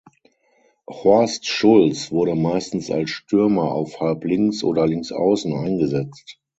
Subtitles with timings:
[0.89, 6.39] Horst Schultz wurde meistens als Stürmer auf Halblinks oder Linksaußen eingesetzt.